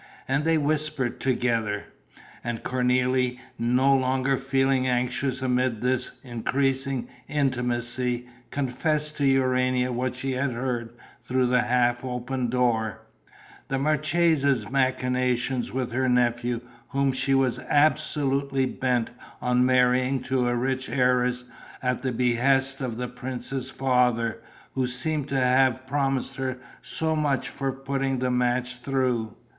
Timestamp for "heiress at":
20.89-22.01